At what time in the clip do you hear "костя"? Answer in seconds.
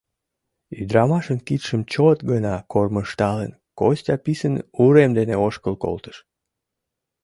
3.79-4.15